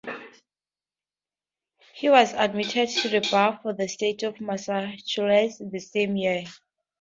[1.93, 6.45] He was admitted to the Bar for the state of Massachusetts the same year.